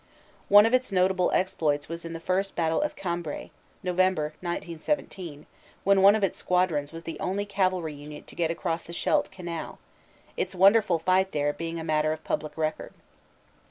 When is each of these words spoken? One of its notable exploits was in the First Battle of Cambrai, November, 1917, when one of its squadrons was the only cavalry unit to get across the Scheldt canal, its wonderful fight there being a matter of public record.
One 0.49 0.65
of 0.65 0.73
its 0.73 0.91
notable 0.91 1.29
exploits 1.29 1.87
was 1.87 2.03
in 2.05 2.13
the 2.13 2.19
First 2.19 2.55
Battle 2.55 2.81
of 2.81 2.95
Cambrai, 2.95 3.51
November, 3.83 4.33
1917, 4.41 5.45
when 5.83 6.01
one 6.01 6.15
of 6.15 6.23
its 6.23 6.39
squadrons 6.39 6.91
was 6.91 7.03
the 7.03 7.19
only 7.19 7.45
cavalry 7.45 7.93
unit 7.93 8.25
to 8.25 8.35
get 8.35 8.49
across 8.49 8.81
the 8.81 8.93
Scheldt 8.93 9.29
canal, 9.29 9.77
its 10.35 10.55
wonderful 10.55 10.97
fight 10.97 11.33
there 11.33 11.53
being 11.53 11.79
a 11.79 11.83
matter 11.83 12.11
of 12.11 12.23
public 12.23 12.57
record. 12.57 12.95